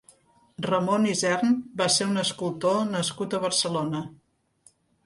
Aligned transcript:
Ramon 0.67 1.05
Isern 1.11 1.53
va 1.83 1.89
ser 1.99 2.09
un 2.15 2.23
escultor 2.25 2.83
nascut 2.97 3.39
a 3.41 3.47
Barcelona. 3.49 4.05